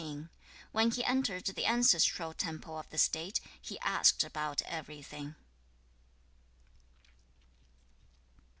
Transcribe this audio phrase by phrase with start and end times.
[0.71, 5.35] When he entered the ancestral temple of the State, he asked about everything.